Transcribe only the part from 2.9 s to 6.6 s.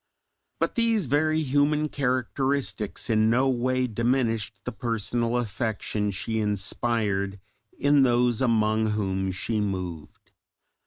in no way diminished the personal affection she